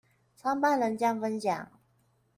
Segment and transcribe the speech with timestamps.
[0.35, 1.69] 創辦人將分享